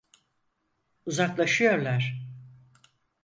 [1.05, 2.27] Uzaklaşıyorlar.